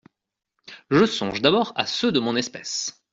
Je 0.89 1.05
songe 1.05 1.41
d’abord 1.43 1.73
à 1.75 1.85
ceux 1.85 2.11
de 2.11 2.19
mon 2.19 2.35
espèce. 2.35 3.03